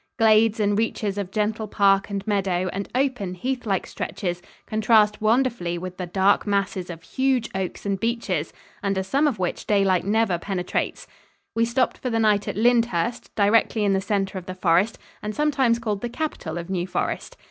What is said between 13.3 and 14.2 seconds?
directly in the